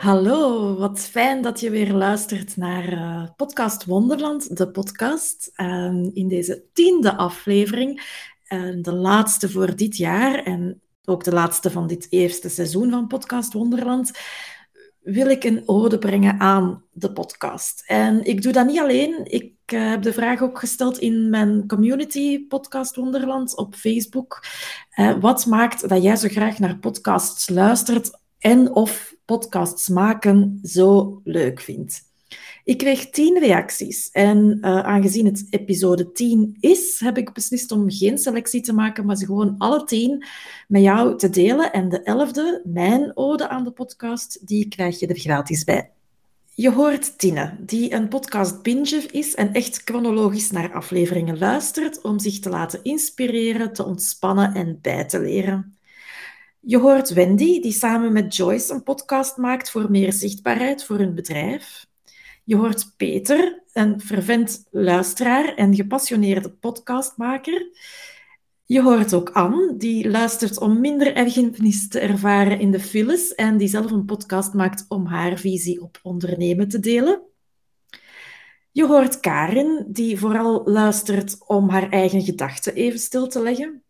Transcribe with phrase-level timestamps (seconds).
[0.00, 5.52] Hallo, wat fijn dat je weer luistert naar uh, Podcast Wonderland, de podcast.
[5.56, 8.18] Uh, in deze tiende aflevering,
[8.48, 13.06] uh, de laatste voor dit jaar en ook de laatste van dit eerste seizoen van
[13.06, 14.10] Podcast Wonderland,
[15.00, 17.84] wil ik een ode brengen aan de podcast.
[17.86, 19.20] En ik doe dat niet alleen.
[19.24, 24.44] Ik eh, heb de vraag ook gesteld in mijn community Podcast Wonderland op Facebook.
[24.96, 31.20] Uh, wat maakt dat jij zo graag naar podcasts luistert en of podcasts maken zo
[31.24, 32.08] leuk vindt?
[32.64, 37.90] Ik kreeg tien reacties en uh, aangezien het episode 10 is, heb ik beslist om
[37.90, 40.24] geen selectie te maken, maar ze gewoon alle tien
[40.68, 41.72] met jou te delen.
[41.72, 45.90] En de elfde, mijn ode aan de podcast, die krijg je er gratis bij.
[46.54, 52.18] Je hoort Tine, die een podcast binger is en echt chronologisch naar afleveringen luistert om
[52.18, 55.78] zich te laten inspireren, te ontspannen en bij te leren.
[56.62, 61.14] Je hoort Wendy, die samen met Joyce een podcast maakt voor meer zichtbaarheid voor hun
[61.14, 61.86] bedrijf.
[62.44, 67.70] Je hoort Peter, een fervent luisteraar en gepassioneerde podcastmaker.
[68.64, 73.56] Je hoort ook Anne, die luistert om minder ergernis te ervaren in de files en
[73.56, 77.22] die zelf een podcast maakt om haar visie op ondernemen te delen.
[78.70, 83.82] Je hoort Karin, die vooral luistert om haar eigen gedachten even stil te leggen.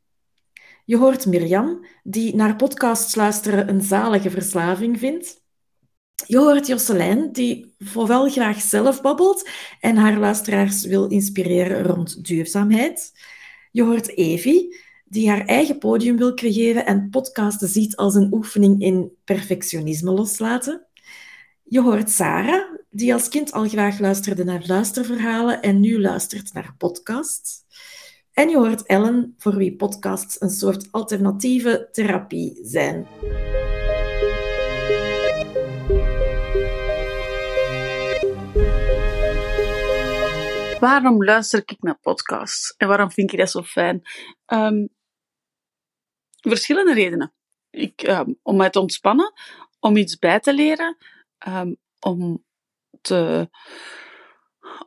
[0.90, 5.42] Je hoort Mirjam, die naar podcasts luisteren een zalige verslaving vindt.
[6.26, 9.48] Je hoort Josselijn, die vooral graag zelf babbelt
[9.80, 13.12] en haar luisteraars wil inspireren rond duurzaamheid.
[13.70, 18.80] Je hoort Evie, die haar eigen podium wil creëren en podcasten ziet als een oefening
[18.80, 20.86] in perfectionisme loslaten.
[21.64, 26.74] Je hoort Sarah, die als kind al graag luisterde naar luisterverhalen en nu luistert naar
[26.78, 27.64] podcasts.
[28.40, 33.06] En je hoort Ellen, voor wie podcasts een soort alternatieve therapie zijn.
[40.78, 44.02] Waarom luister ik naar podcasts en waarom vind ik dat zo fijn?
[44.46, 44.88] Um,
[46.40, 47.32] verschillende redenen.
[47.70, 49.32] Ik, um, om mij te ontspannen,
[49.80, 50.96] om iets bij te leren,
[51.48, 52.44] um, om
[53.00, 53.48] te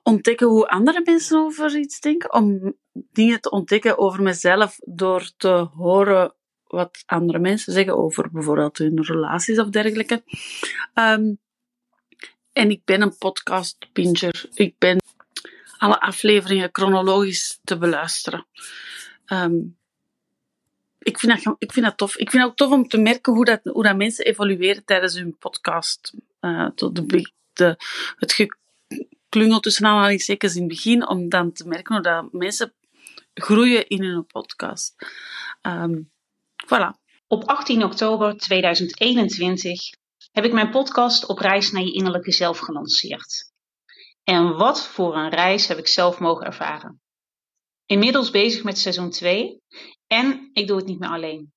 [0.04, 5.68] ontdekken hoe andere mensen over iets denken, om dingen te ontdekken over mezelf door te
[5.76, 6.34] horen
[6.68, 10.24] wat andere mensen zeggen over bijvoorbeeld hun relaties of dergelijke.
[10.94, 11.38] Um,
[12.54, 14.46] en ik ben een podcast pinger.
[14.54, 15.02] Ik ben
[15.78, 18.46] alle afleveringen chronologisch te beluisteren.
[19.28, 19.78] Um,
[21.00, 22.18] ik, vind dat, ik vind dat tof.
[22.18, 25.16] Ik vind het ook tof om te merken hoe, dat, hoe dat mensen evolueren tijdens
[25.16, 26.14] hun podcast.
[26.42, 27.76] Uh, de, de,
[28.18, 28.32] het
[29.34, 32.74] geklungel tussen aanhalingstekens in het begin, om dan te merken dat mensen
[33.34, 34.96] groeien in hun podcast.
[35.62, 36.12] Um,
[36.66, 37.02] voilà.
[37.28, 39.82] Op 18 oktober 2021
[40.32, 43.52] heb ik mijn podcast Op reis naar je innerlijke zelf gelanceerd.
[44.24, 47.02] En wat voor een reis heb ik zelf mogen ervaren.
[47.86, 49.62] Inmiddels bezig met seizoen 2
[50.08, 51.54] en ik doe het niet meer alleen.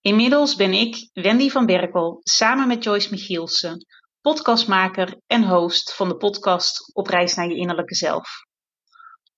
[0.00, 3.86] Inmiddels ben ik, Wendy van Berkel, samen met Joyce Michielsen,
[4.20, 8.28] podcastmaker en host van de podcast Op reis naar je innerlijke zelf.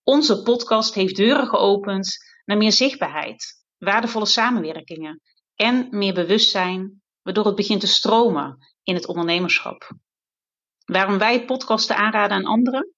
[0.02, 5.20] Onze podcast heeft deuren geopend naar meer zichtbaarheid, waardevolle samenwerkingen
[5.54, 9.92] en meer bewustzijn, waardoor het begint te stromen in het ondernemerschap.
[10.84, 12.94] Waarom wij podcasten aanraden aan anderen?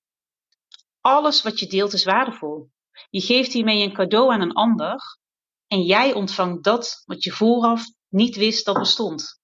[1.01, 2.71] Alles wat je deelt is waardevol.
[3.11, 5.19] Je geeft hiermee een cadeau aan een ander
[5.67, 9.41] en jij ontvangt dat wat je vooraf niet wist dat bestond.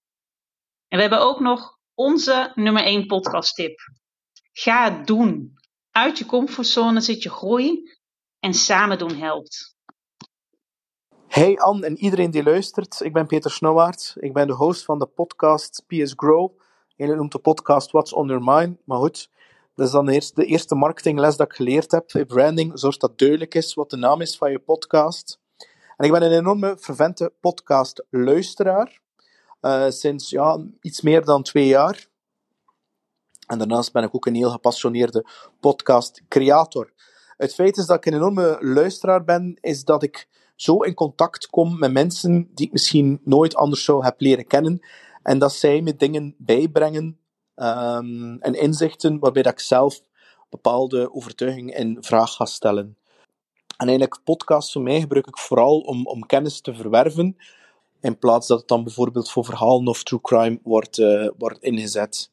[0.88, 3.80] En we hebben ook nog onze nummer 1 podcast tip.
[4.52, 5.54] Ga het doen.
[5.90, 7.90] Uit je comfortzone zit je groei
[8.40, 9.76] en samen doen helpt.
[11.28, 13.00] Hey Anne en iedereen die luistert.
[13.00, 14.14] Ik ben Peter Snowwaard.
[14.18, 16.60] Ik ben de host van de podcast PS Grow.
[16.96, 18.78] Je noemt de podcast What's on Your Mind.
[18.84, 19.30] Maar goed,
[19.74, 22.10] dat is dan eerst de eerste marketingles dat ik geleerd heb.
[22.10, 25.40] In branding, zodat dat duidelijk is wat de naam is van je podcast.
[25.96, 29.00] En ik ben een enorme fervente podcast-luisteraar.
[29.60, 32.06] Uh, sinds ja, iets meer dan twee jaar.
[33.46, 35.26] En daarnaast ben ik ook een heel gepassioneerde
[35.60, 36.92] podcast-creator.
[37.36, 41.46] Het feit is dat ik een enorme luisteraar ben, is dat ik zo in contact
[41.46, 44.86] kom met mensen die ik misschien nooit anders zou hebben leren kennen.
[45.22, 47.18] En dat zij me dingen bijbrengen
[47.56, 50.02] um, en inzichten waarbij dat ik zelf
[50.50, 52.96] bepaalde overtuigingen in vraag ga stellen.
[53.76, 57.36] En eigenlijk, podcasts voor mij gebruik ik vooral om, om kennis te verwerven,
[58.00, 62.30] in plaats dat het dan bijvoorbeeld voor verhalen of true crime wordt, uh, wordt ingezet.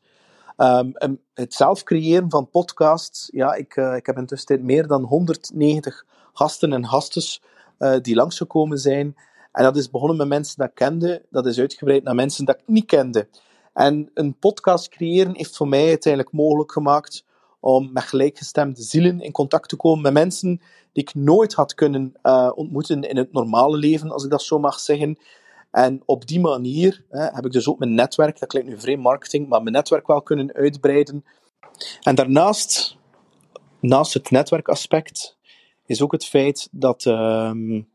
[0.57, 6.06] Um, het zelf creëren van podcasts, ja, ik, uh, ik heb intussen meer dan 190
[6.33, 7.41] gasten en gastes
[7.79, 9.15] uh, die langsgekomen zijn.
[9.51, 12.56] En dat is begonnen met mensen dat ik kende, dat is uitgebreid naar mensen dat
[12.56, 13.27] ik niet kende.
[13.73, 17.25] En een podcast creëren heeft voor mij uiteindelijk mogelijk gemaakt
[17.59, 20.61] om met gelijkgestemde zielen in contact te komen met mensen
[20.91, 22.13] die ik nooit had kunnen
[22.56, 25.18] ontmoeten in het normale leven, als ik dat zo mag zeggen.
[25.75, 29.01] En op die manier hè, heb ik dus ook mijn netwerk, dat klinkt nu vreemd
[29.01, 31.25] marketing, maar mijn netwerk wel kunnen uitbreiden.
[32.01, 32.98] En daarnaast,
[33.80, 35.38] naast het netwerkaspect,
[35.86, 37.89] is ook het feit dat, um,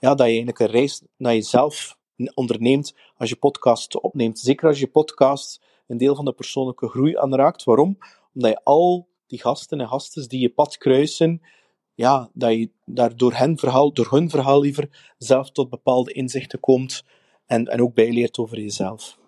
[0.00, 1.98] ja, dat je eigenlijk een reis naar jezelf
[2.34, 4.38] onderneemt als je podcast opneemt.
[4.38, 7.64] Zeker als je podcast een deel van de persoonlijke groei aanraakt.
[7.64, 7.98] Waarom?
[8.34, 11.42] Omdat je al die gasten en gasten die je pad kruisen,
[11.96, 16.60] ja, dat je daar door, hen verhaal, door hun verhaal liever zelf tot bepaalde inzichten
[16.60, 17.04] komt
[17.46, 19.18] en, en ook bijleert over jezelf.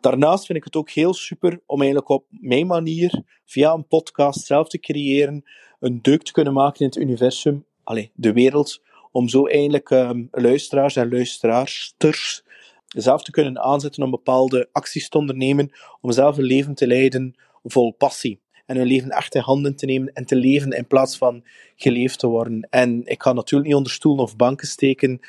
[0.00, 4.46] Daarnaast vind ik het ook heel super om eigenlijk op mijn manier, via een podcast
[4.46, 5.44] zelf te creëren,
[5.80, 10.28] een deuk te kunnen maken in het universum, allez, de wereld, om zo eigenlijk um,
[10.30, 12.44] luisteraars en luisteraarsters
[12.86, 15.70] zelf te kunnen aanzetten om bepaalde acties te ondernemen,
[16.00, 17.34] om zelf een leven te leiden
[17.64, 18.40] vol passie.
[18.66, 21.44] En hun leven echt in handen te nemen en te leven in plaats van
[21.76, 22.66] geleefd te worden.
[22.70, 25.20] En ik ga natuurlijk niet onder stoelen of banken steken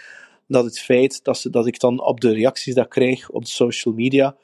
[0.47, 3.49] dat het feit dat, ze, dat ik dan op de reacties dat krijg op de
[3.49, 4.35] social media,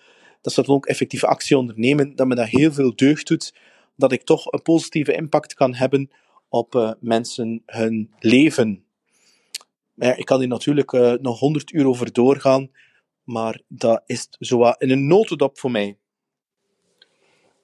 [0.41, 3.53] dat ze dan ook effectief actie ondernemen, dat me dat heel veel deugd doet,
[3.95, 6.11] dat ik toch een positieve impact kan hebben
[6.49, 8.83] op uh, mensen hun leven.
[9.95, 12.71] Ik kan hier natuurlijk uh, nog 100 uur over doorgaan,
[13.23, 15.97] maar dat is zo in een notendop voor mij.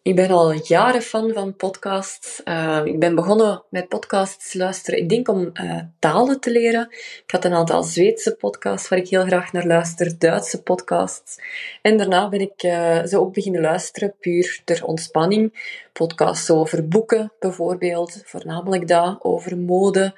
[0.10, 2.42] Ik ben al jaren fan van podcasts.
[2.46, 6.88] Uh, ik ben begonnen met podcasts luisteren, ik denk om uh, talen te leren.
[7.26, 11.42] Ik had een aantal Zweedse podcasts waar ik heel graag naar luister, Duitse podcasts.
[11.82, 15.78] En daarna ben ik uh, zo ook beginnen luisteren, puur ter ontspanning.
[15.94, 20.14] Podcasts over boeken bijvoorbeeld, voornamelijk dat, over mode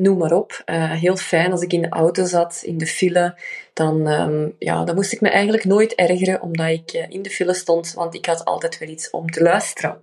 [0.00, 0.62] noem maar op.
[0.66, 3.34] Uh, heel fijn als ik in de auto zat, in de file.
[3.72, 7.30] Dan, um, ja, dan moest ik me eigenlijk nooit ergeren omdat ik uh, in de
[7.30, 10.00] file stond, want ik had altijd wel iets om te luisteren.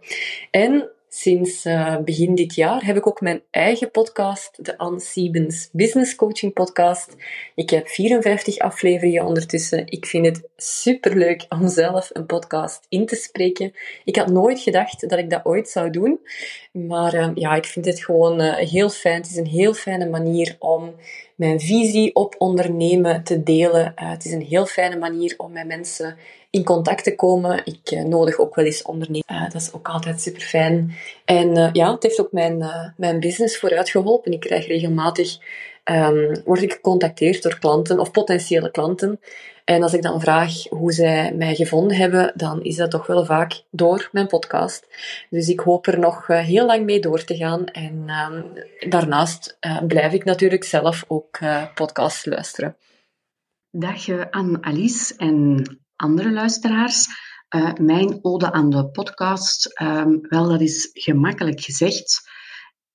[0.52, 5.70] En Sinds uh, begin dit jaar heb ik ook mijn eigen podcast, de Anne Siebens
[5.72, 7.16] Business Coaching Podcast.
[7.56, 9.88] Ik heb 54 afleveringen ondertussen.
[9.88, 13.74] Ik vind het superleuk om zelf een podcast in te spreken.
[14.04, 16.20] Ik had nooit gedacht dat ik dat ooit zou doen.
[16.72, 19.22] Maar uh, ja, ik vind het gewoon uh, heel fijn.
[19.22, 20.96] Het is een heel fijne manier om
[21.38, 23.92] mijn visie op ondernemen te delen.
[23.96, 26.18] het is een heel fijne manier om met mensen
[26.50, 27.62] in contact te komen.
[27.66, 29.32] Ik uh, nodig ook wel eens ondernemers.
[29.32, 30.96] Uh, dat is ook altijd super fijn.
[31.26, 34.32] En ja, het heeft ook mijn, mijn business vooruit geholpen.
[34.32, 35.38] Ik krijg regelmatig,
[35.86, 39.20] um, word ik gecontacteerd door klanten of potentiële klanten.
[39.68, 43.26] En als ik dan vraag hoe zij mij gevonden hebben, dan is dat toch wel
[43.26, 44.88] vaak door mijn podcast.
[45.30, 47.66] Dus ik hoop er nog heel lang mee door te gaan.
[47.66, 48.54] En um,
[48.90, 51.40] daarnaast blijf ik natuurlijk zelf ook
[51.74, 52.78] podcasts luisteren.
[53.72, 55.64] Dag aan Alice en
[55.96, 57.08] andere luisteraars.
[57.56, 62.30] Uh, mijn ode aan de podcast, um, wel, dat is gemakkelijk gezegd.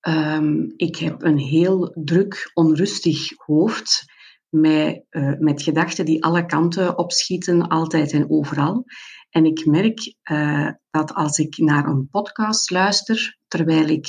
[0.08, 4.11] Um, ik heb een heel druk, onrustig hoofd
[4.52, 8.84] met, uh, met gedachten die alle kanten opschieten, altijd en overal.
[9.30, 14.06] En ik merk uh, dat als ik naar een podcast luister, terwijl ik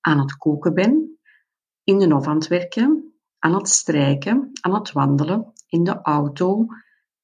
[0.00, 1.18] aan het koken ben,
[1.84, 6.66] in de hof aan het werken, aan het strijken, aan het wandelen, in de auto,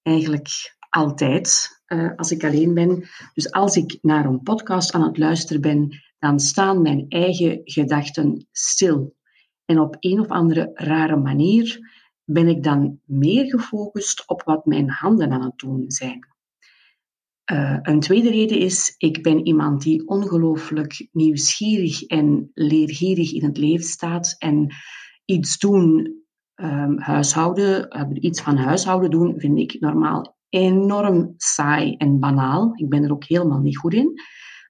[0.03, 3.09] eigenlijk altijd uh, als ik alleen ben.
[3.35, 8.47] Dus als ik naar een podcast aan het luisteren ben, dan staan mijn eigen gedachten
[8.53, 9.17] stil.
[9.65, 11.81] En op een of andere rare manier
[12.27, 16.35] ben ik dan meer gefocust op wat mijn handen aan het doen zijn.
[17.53, 23.57] Uh, een tweede reden is, ik ben iemand die ongelooflijk nieuwsgierig en leergierig in het
[23.57, 24.35] leven staat.
[24.39, 24.75] En
[25.25, 26.15] iets doen,
[26.55, 32.73] um, huishouden, uh, iets van huishouden doen, vind ik normaal enorm saai en banaal.
[32.75, 34.21] Ik ben er ook helemaal niet goed in.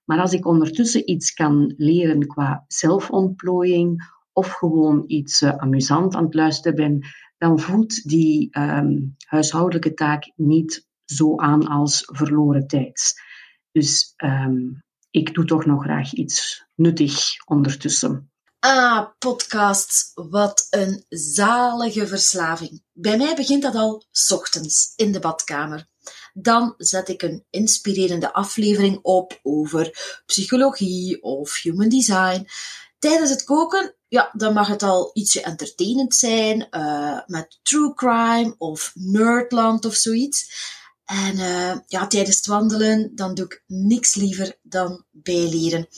[0.04, 6.24] Maar als ik ondertussen iets kan leren qua zelfontplooiing of gewoon iets uh, amusant aan
[6.24, 7.00] het luisteren ben,
[7.38, 13.14] dan voelt die um, huishoudelijke taak niet zo aan als verloren tijd.
[13.72, 18.30] Dus um, ik doe toch nog graag iets nuttig ondertussen.
[18.58, 22.82] Ah, podcasts, wat een zalige verslaving.
[22.92, 25.88] Bij mij begint dat al ochtends in de badkamer.
[26.32, 29.90] Dan zet ik een inspirerende aflevering op over
[30.26, 32.46] psychologie of human design.
[32.98, 38.54] Tijdens het koken, ja, dan mag het al ietsje entertainend zijn, uh, met true crime
[38.58, 40.50] of nerdland of zoiets.
[41.04, 45.88] En uh, ja, tijdens het wandelen, dan doe ik niks liever dan bijleren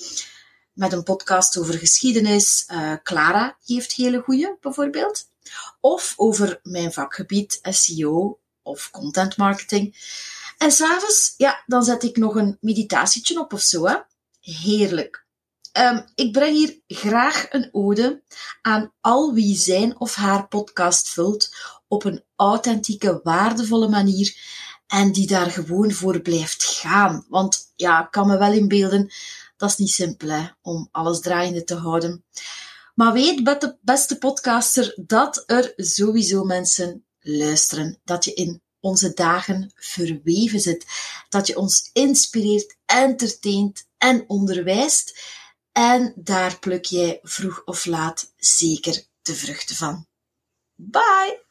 [0.73, 2.65] met een podcast over geschiedenis.
[2.73, 5.29] Uh, Clara heeft hele goede, bijvoorbeeld.
[5.81, 9.97] Of over mijn vakgebied SEO of content marketing.
[10.59, 13.87] En s'avonds, ja, dan zet ik nog een meditatietje op of zo.
[13.87, 13.97] Hè.
[14.41, 15.27] Heerlijk.
[15.79, 18.23] Um, ik breng hier graag een ode
[18.63, 21.55] aan al wie zijn of haar podcast vult
[21.89, 24.37] op een authentieke, waardevolle manier
[24.87, 27.27] en die daar gewoon voor blijft gaan.
[27.29, 29.11] Want ja, ik kan me wel inbeelden
[29.59, 32.25] dat is niet simpel hè, om alles draaiende te houden.
[32.95, 38.01] Maar weet, beste podcaster, dat er sowieso mensen luisteren.
[38.05, 40.87] Dat je in onze dagen verweven zit.
[41.29, 45.21] Dat je ons inspireert, entertaint en onderwijst.
[45.79, 50.07] En daar pluk jij vroeg of laat zeker de vruchten van.
[50.75, 51.45] Bye!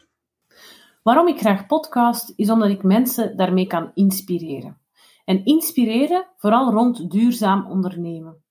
[1.03, 4.81] Waarom ik graag podcast, is omdat ik mensen daarmee kan inspireren
[5.25, 8.43] en inspireren, vooral rond duurzaam ondernemen.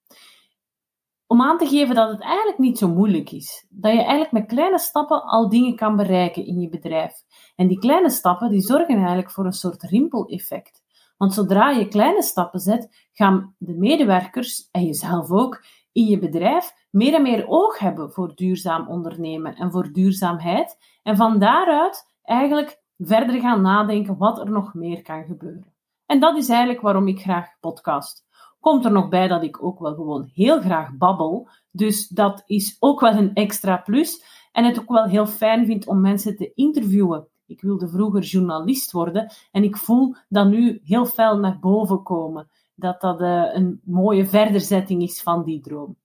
[1.27, 3.67] Om aan te geven dat het eigenlijk niet zo moeilijk is.
[3.69, 7.13] Dat je eigenlijk met kleine stappen al dingen kan bereiken in je bedrijf.
[7.57, 10.85] En die kleine stappen die zorgen eigenlijk voor een soort rimpeleffect.
[11.17, 16.73] Want zodra je kleine stappen zet, gaan de medewerkers en jezelf ook in je bedrijf
[16.91, 20.77] meer en meer oog hebben voor duurzaam ondernemen en voor duurzaamheid.
[21.03, 25.75] En van daaruit eigenlijk verder gaan nadenken wat er nog meer kan gebeuren.
[26.07, 28.25] En dat is eigenlijk waarom ik graag podcast.
[28.61, 31.49] Komt er nog bij dat ik ook wel gewoon heel graag babbel.
[31.71, 34.25] Dus dat is ook wel een extra plus.
[34.53, 37.29] En het ook wel heel fijn vind om mensen te interviewen.
[37.47, 42.49] Ik wilde vroeger journalist worden en ik voel dat nu heel fel naar boven komen.
[42.75, 45.97] Dat dat uh, een mooie verderzetting is van die droom.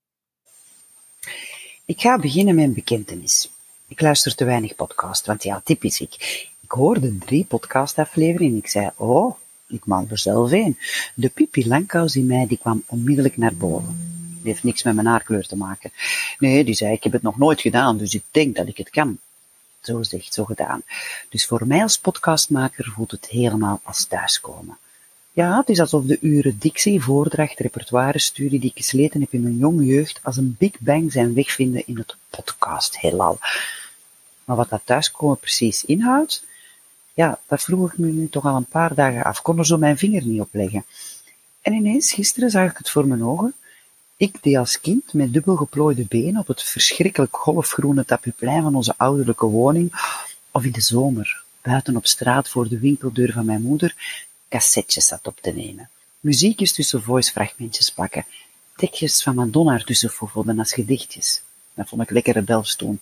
[1.85, 3.51] Ik ga beginnen met een bekentenis.
[3.87, 6.13] Ik luister te weinig podcast, want ja, typisch ik.
[6.61, 9.35] Ik hoorde drie podcastafleveringen en ik zei, oh,
[9.67, 10.77] ik maak er zelf een.
[11.15, 13.95] De Pipi Langkous in mij, die kwam onmiddellijk naar boven.
[14.41, 15.91] Die heeft niks met mijn haarkleur te maken.
[16.37, 18.89] Nee, die zei, ik heb het nog nooit gedaan, dus ik denk dat ik het
[18.89, 19.19] kan.
[19.81, 20.83] Zo zegt, zo gedaan.
[21.29, 24.77] Dus voor mij als podcastmaker voelt het helemaal als thuiskomen.
[25.33, 29.41] Ja, het is alsof de uren dictie, voordracht, repertoire, studie die ik gesleten heb in
[29.41, 33.37] mijn jonge jeugd als een big bang zijn wegvinden in het podcast heelal.
[34.45, 36.45] Maar wat dat thuiskomen precies inhoudt,
[37.13, 39.41] ja, dat vroeg ik me nu toch al een paar dagen af.
[39.41, 40.85] Kon er zo mijn vinger niet op leggen.
[41.61, 43.53] En ineens, gisteren zag ik het voor mijn ogen.
[44.21, 48.93] Ik die als kind met dubbel geplooide benen op het verschrikkelijk golfgroene tapiplein van onze
[48.97, 49.91] ouderlijke woning,
[50.51, 53.95] of in de zomer, buiten op straat voor de winkeldeur van mijn moeder,
[54.49, 55.89] cassettes zat op te nemen.
[56.19, 58.25] Muziekjes tussen voice-fragmentjes pakken.
[58.75, 61.41] Tekjes van Madonna ertussen foefelden als gedichtjes.
[61.73, 62.99] Dat vond ik lekkere belstoon.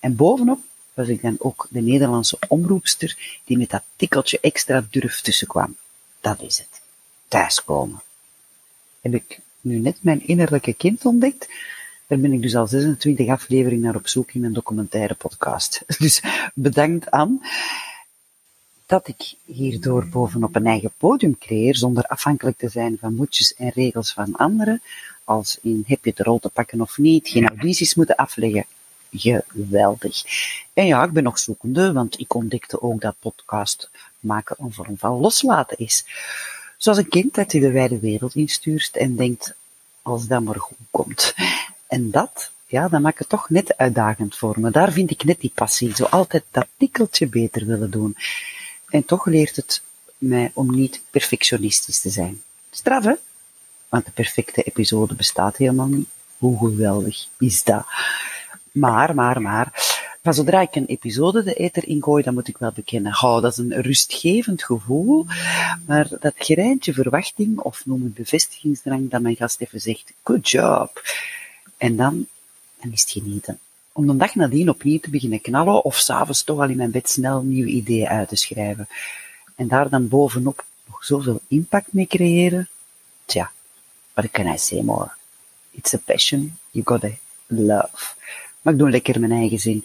[0.00, 0.60] En bovenop
[0.94, 5.76] was ik dan ook de Nederlandse omroepster die met dat tikkeltje extra durf tussenkwam.
[6.20, 6.80] Dat is het.
[7.28, 8.02] Thuiskomen.
[9.00, 11.48] Heb ik nu net mijn innerlijke kind ontdekt?
[12.06, 15.82] Daar ben ik dus al 26 afleveringen naar op zoek in mijn documentaire podcast.
[15.98, 16.22] Dus
[16.54, 17.40] bedankt aan
[18.86, 23.68] dat ik hierdoor bovenop een eigen podium creëer, zonder afhankelijk te zijn van moedjes en
[23.68, 24.82] regels van anderen,
[25.24, 28.66] als in heb je de rol te pakken of niet, geen audities moeten afleggen,
[29.10, 30.22] geweldig.
[30.72, 33.90] En ja, ik ben nog zoekende, want ik ontdekte ook dat podcast
[34.20, 36.04] maken een vorm van loslaten is.
[36.76, 39.54] Zoals een kind dat je de wijde wereld instuurt en denkt,
[40.02, 41.34] als dat maar goed komt.
[41.86, 44.70] En dat, ja, dat maakt het toch net uitdagend voor me.
[44.70, 45.94] Daar vind ik net die passie.
[45.94, 48.16] Zo altijd dat tikkeltje beter willen doen.
[48.88, 49.82] En toch leert het
[50.18, 52.42] mij om niet perfectionistisch te zijn.
[52.70, 53.14] Straf, hè?
[53.88, 56.08] Want de perfecte episode bestaat helemaal niet.
[56.38, 57.86] Hoe geweldig is dat?
[58.72, 59.93] Maar, maar, maar,
[60.24, 63.52] van zodra ik een episode de ether ingooi, dan moet ik wel bekennen, oh, dat
[63.52, 65.26] is een rustgevend gevoel,
[65.86, 71.02] maar dat gerijntje verwachting, of noem het bevestigingsdrang, dat mijn gast even zegt, good job.
[71.76, 72.26] En dan,
[72.80, 73.58] dan is het genieten.
[73.92, 77.10] Om de dag nadien opnieuw te beginnen knallen, of s'avonds toch al in mijn bed
[77.10, 78.88] snel nieuwe ideeën uit te schrijven.
[79.54, 82.68] En daar dan bovenop nog zoveel impact mee creëren.
[83.24, 83.50] Tja,
[84.14, 85.10] what can I say more?
[85.70, 87.10] It's a passion you gotta
[87.46, 88.14] love.
[88.64, 89.84] Maar ik doe lekker mijn eigen zin.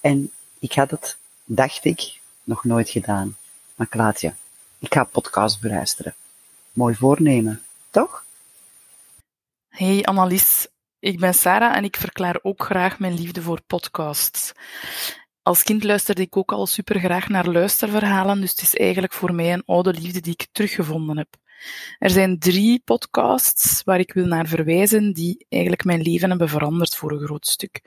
[0.00, 3.36] En ik had het, dacht ik, nog nooit gedaan.
[3.74, 4.32] Maar ik laat je.
[4.78, 6.14] Ik ga podcast beluisteren.
[6.72, 8.24] Mooi voornemen, toch?
[9.68, 10.66] Hey Annelies.
[10.98, 14.52] ik ben Sarah en ik verklaar ook graag mijn liefde voor podcasts.
[15.42, 19.34] Als kind luisterde ik ook al super graag naar luisterverhalen, dus het is eigenlijk voor
[19.34, 21.36] mij een oude liefde die ik teruggevonden heb.
[21.98, 26.96] Er zijn drie podcasts waar ik wil naar verwijzen, die eigenlijk mijn leven hebben veranderd
[26.96, 27.80] voor een groot stuk.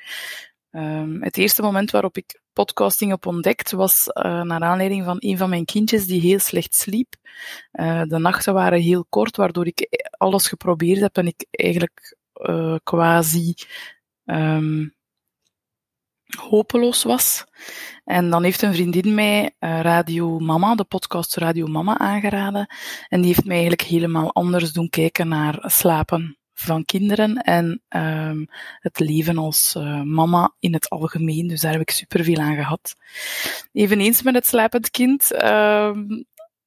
[0.72, 5.38] Um, het eerste moment waarop ik podcasting heb ontdekt was uh, naar aanleiding van een
[5.38, 7.14] van mijn kindjes die heel slecht sliep.
[7.74, 12.76] Uh, de nachten waren heel kort, waardoor ik alles geprobeerd heb en ik eigenlijk uh,
[12.84, 13.54] quasi
[14.26, 14.96] um,
[16.50, 17.46] hopeloos was.
[18.04, 22.74] En dan heeft een vriendin mij Radio Mama, de podcast Radio Mama, aangeraden.
[23.08, 28.48] En die heeft mij eigenlijk helemaal anders doen kijken naar slapen van kinderen en um,
[28.80, 31.48] het leven als uh, mama in het algemeen.
[31.48, 32.96] Dus daar heb ik superveel aan gehad.
[33.74, 36.26] Eveneens met het slapend kind um,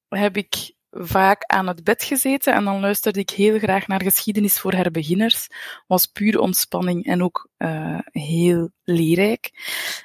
[0.09, 4.59] heb ik vaak aan het bed gezeten en dan luisterde ik heel graag naar geschiedenis
[4.59, 5.47] voor herbeginners.
[5.87, 9.51] Was puur ontspanning en ook uh, heel leerrijk.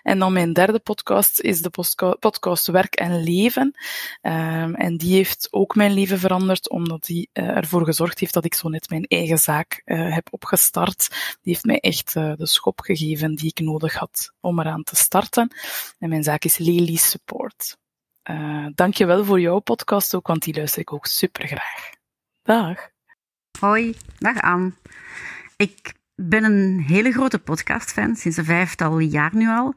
[0.03, 1.71] En dan mijn derde podcast is de
[2.19, 3.75] podcast Werk en Leven.
[4.23, 8.45] Um, en die heeft ook mijn leven veranderd, omdat die uh, ervoor gezorgd heeft dat
[8.45, 11.09] ik zo net mijn eigen zaak uh, heb opgestart.
[11.43, 15.55] Die heeft mij echt de schop gegeven die ik nodig had om eraan te starten.
[15.99, 17.77] En mijn zaak is Lely Support.
[18.31, 21.91] Uh, dankjewel voor jouw podcast ook, want die luister ik ook super graag.
[22.43, 22.89] Dag.
[23.59, 24.73] Hoi, dag Anne.
[25.57, 29.75] Ik ben een hele grote podcastfan, sinds een vijftal jaar nu al.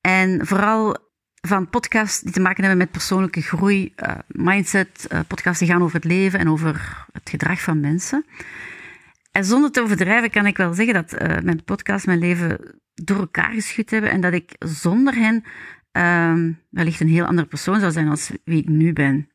[0.00, 0.96] En vooral
[1.40, 5.82] van podcasts die te maken hebben met persoonlijke groei, uh, mindset, uh, podcasts die gaan
[5.82, 8.26] over het leven en over het gedrag van mensen.
[9.30, 13.52] En zonder te overdrijven kan ik wel zeggen dat mijn podcasts mijn leven door elkaar
[13.52, 15.44] geschud hebben en dat ik zonder hen
[15.96, 19.30] um, wellicht een heel andere persoon zou zijn als wie ik nu ben.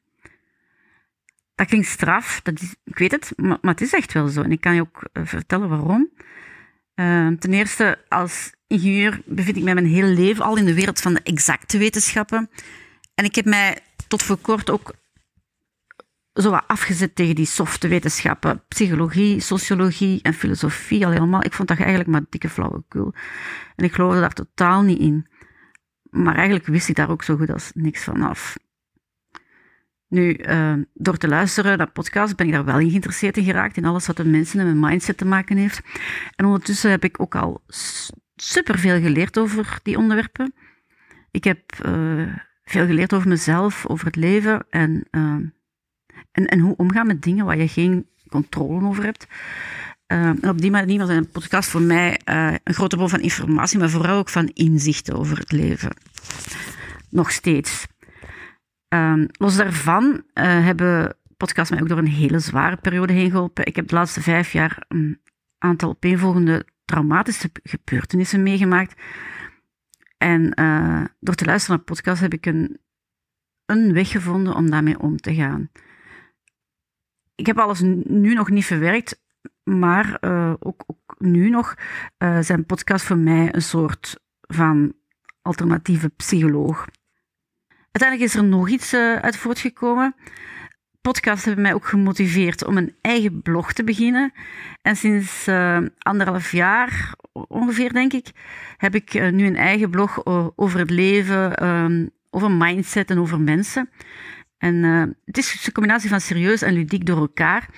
[1.56, 4.42] Dat klinkt straf, dat ik weet het, maar, het is echt wel zo.
[4.42, 6.10] En ik kan je ook uh, vertellen waarom.
[6.96, 11.02] Uh, ten eerste, als ingenieur bevind ik mij mijn hele leven al in de wereld
[11.02, 12.50] van de exacte wetenschappen.
[13.16, 13.78] En ik heb mij
[14.08, 14.94] tot voor kort ook
[16.34, 18.64] zo wat afgezet tegen die softe wetenschappen.
[18.68, 21.44] Psychologie, sociologie en filosofie al helemaal.
[21.44, 23.14] Ik vond dat eigenlijk maar dikke flauwekul.
[23.76, 25.28] En ik geloofde daar totaal niet in.
[26.12, 28.58] Maar eigenlijk wist ik daar ook zo goed als niks van af.
[30.08, 33.78] Nu, uh, door te luisteren naar podcasts ben ik daar wel in geïnteresseerd in geraakt,
[33.78, 35.82] in alles wat de mensen en mijn mindset te maken heeft.
[36.36, 37.62] En ondertussen heb ik ook al
[38.36, 40.54] superveel geleerd over die onderwerpen.
[41.32, 45.36] Ik heb uh, veel geleerd over mezelf, over het leven en, uh,
[46.32, 49.28] en, en hoe omgaan met dingen waar je geen controle over hebt.
[50.12, 53.80] En op die manier was een podcast voor mij uh, een grote bron van informatie,
[53.80, 55.96] maar vooral ook van inzichten over het leven.
[57.10, 57.88] Nog steeds.
[58.94, 63.66] Uh, los daarvan uh, hebben podcasts mij ook door een hele zware periode heen geholpen.
[63.66, 65.22] Ik heb de laatste vijf jaar een
[65.58, 69.02] aantal opeenvolgende traumatische gebeurtenissen meegemaakt.
[70.18, 70.42] En
[71.20, 72.80] door te luisteren naar podcasts heb ik een,
[73.66, 75.70] een weg gevonden om daarmee om te gaan.
[77.36, 79.21] Ik heb alles nu nog niet verwerkt,
[79.64, 81.76] maar uh, ook, ook, nu nog
[82.20, 84.94] uh, zijn podcasts voor mij een soort van
[85.42, 86.88] alternatieve psycholoog.
[87.92, 90.16] Uiteindelijk is er nog iets uh, uit voortgekomen.
[91.02, 94.32] Podcasts hebben mij ook gemotiveerd om een eigen blog te beginnen.
[94.82, 95.48] En sinds
[95.98, 98.32] anderhalf jaar ongeveer, denk ik,
[98.78, 100.26] heb ik nu een eigen blog
[100.56, 103.90] over het leven, um, over mindset en over mensen.
[104.58, 104.84] En
[105.26, 107.70] het is een combinatie van serieus en ludiek door elkaar.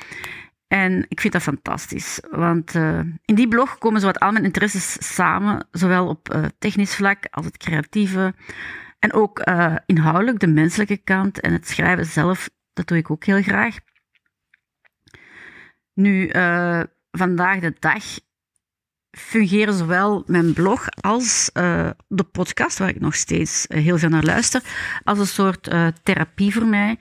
[0.73, 5.13] En ik vind dat fantastisch, want uh, in die blog komen zowat al mijn interesses
[5.15, 8.33] samen, zowel op uh, technisch vlak als het creatieve.
[8.99, 13.23] En ook uh, inhoudelijk, de menselijke kant en het schrijven zelf, dat doe ik ook
[13.23, 13.77] heel graag.
[15.93, 16.29] Nu,
[17.11, 18.03] vandaag de dag
[19.11, 21.49] fungeren zowel mijn blog als
[22.07, 24.61] de podcast, waar ik nog steeds heel veel naar luister,
[25.03, 25.71] als een soort
[26.03, 26.97] therapie voor mij.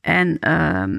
[0.00, 0.96] En ehm,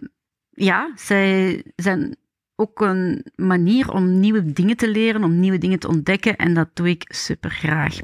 [0.60, 2.16] ja, zij zijn
[2.56, 6.36] ook een manier om nieuwe dingen te leren, om nieuwe dingen te ontdekken.
[6.36, 8.00] En dat doe ik super graag.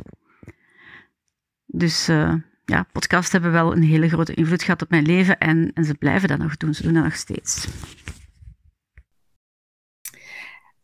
[1.66, 2.34] Dus uh,
[2.66, 5.94] ja, podcasts hebben wel een hele grote invloed gehad op mijn leven en, en ze
[5.94, 6.74] blijven dat nog doen.
[6.74, 7.68] Ze doen dat nog steeds.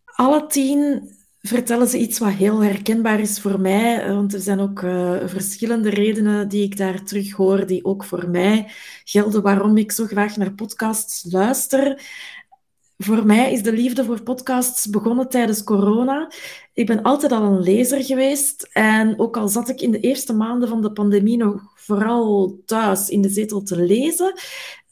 [0.05, 1.09] Alle tien
[1.41, 4.13] vertellen ze iets wat heel herkenbaar is voor mij.
[4.13, 8.29] Want er zijn ook uh, verschillende redenen die ik daar terug hoor, die ook voor
[8.29, 8.71] mij
[9.03, 12.01] gelden waarom ik zo graag naar podcasts luister.
[12.97, 16.31] Voor mij is de liefde voor podcasts begonnen tijdens corona.
[16.73, 18.69] Ik ben altijd al een lezer geweest.
[18.71, 23.09] En ook al zat ik in de eerste maanden van de pandemie nog vooral thuis
[23.09, 24.33] in de zetel te lezen,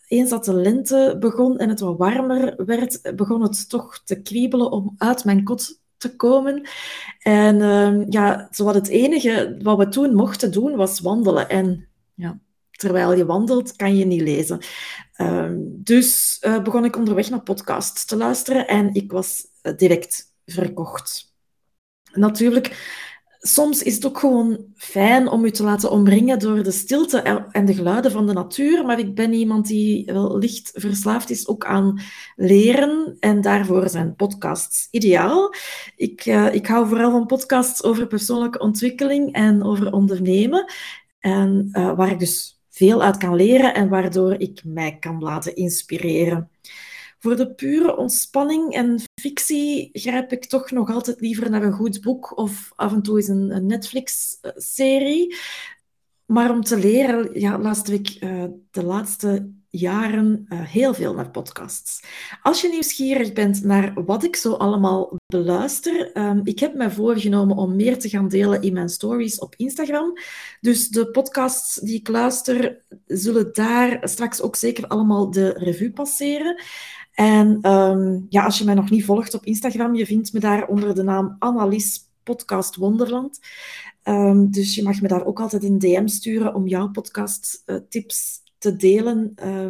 [0.07, 4.71] eens dat de lente begon en het wat warmer werd, begon het toch te kriebelen
[4.71, 6.67] om uit mijn kot te komen.
[7.19, 11.49] En uh, ja, zowat het enige wat we toen mochten doen was wandelen.
[11.49, 12.39] En ja,
[12.71, 14.59] terwijl je wandelt, kan je niet lezen.
[15.17, 21.33] Uh, dus uh, begon ik onderweg naar podcasts te luisteren en ik was direct verkocht.
[22.13, 22.97] Natuurlijk
[23.39, 27.19] soms is het ook gewoon fijn om je te laten omringen door de stilte
[27.51, 28.85] en de geluiden van de natuur.
[28.85, 31.99] Maar ik ben iemand die wel licht verslaafd is ook aan
[32.35, 33.17] leren.
[33.19, 35.53] En daarvoor zijn podcasts ideaal.
[35.95, 40.73] Ik, uh, ik hou vooral van podcasts over persoonlijke ontwikkeling en over ondernemen.
[41.19, 45.55] En uh, waar ik dus veel uit kan leren en waardoor ik mij kan laten
[45.55, 46.49] inspireren.
[47.19, 52.01] Voor de pure ontspanning en fictie grijp ik toch nog altijd liever naar een goed
[52.01, 55.35] boek of af en toe eens een, een Netflix-serie.
[56.25, 61.29] Maar om te leren ja, luister ik uh, de laatste jaren uh, heel veel naar
[61.29, 62.03] podcasts.
[62.41, 67.57] Als je nieuwsgierig bent naar wat ik zo allemaal beluister, um, ik heb mij voorgenomen
[67.57, 70.13] om meer te gaan delen in mijn stories op Instagram.
[70.61, 76.61] Dus de podcasts die ik luister, zullen daar straks ook zeker allemaal de revue passeren.
[77.13, 80.67] En um, ja, als je mij nog niet volgt op Instagram, je vindt me daar
[80.67, 83.39] onder de naam Annelies Podcast Wonderland.
[84.03, 87.75] Um, dus je mag me daar ook altijd een DM sturen om jouw podcast uh,
[87.89, 89.33] tips te delen.
[89.43, 89.67] Uh,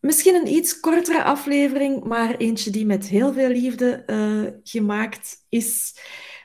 [0.00, 5.98] misschien een iets kortere aflevering, maar eentje die met heel veel liefde uh, gemaakt is.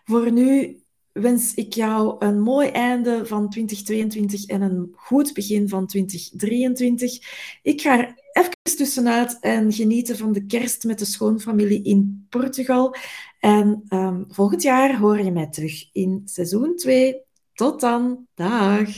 [0.03, 0.81] Voor nu
[1.11, 7.19] wens ik jou een mooi einde van 2022 en een goed begin van 2023.
[7.61, 12.95] Ik ga er even tussenuit en genieten van de kerst met de schoonfamilie in Portugal.
[13.39, 17.21] En um, volgend jaar hoor je mij terug in seizoen 2.
[17.53, 18.27] Tot dan.
[18.35, 18.89] Dag.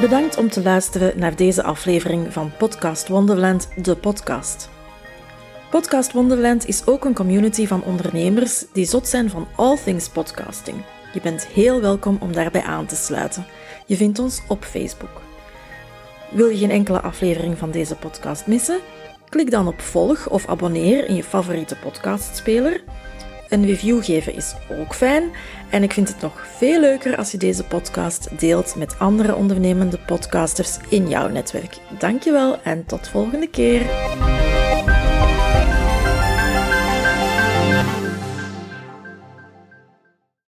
[0.00, 4.68] Bedankt om te luisteren naar deze aflevering van Podcast Wonderland, de podcast.
[5.70, 10.76] Podcast Wonderland is ook een community van ondernemers die zot zijn van all things podcasting.
[11.12, 13.46] Je bent heel welkom om daarbij aan te sluiten.
[13.86, 15.22] Je vindt ons op Facebook.
[16.30, 18.80] Wil je geen enkele aflevering van deze podcast missen?
[19.28, 22.82] Klik dan op volg of abonneer in je favoriete podcastspeler.
[23.50, 25.30] Een review geven is ook fijn
[25.70, 29.98] en ik vind het nog veel leuker als je deze podcast deelt met andere ondernemende
[29.98, 31.76] podcasters in jouw netwerk.
[31.98, 33.82] Dankjewel en tot volgende keer.